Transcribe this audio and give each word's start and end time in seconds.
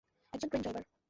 একজন 0.33 0.47
crane 0.49 0.61
driver. 0.61 0.83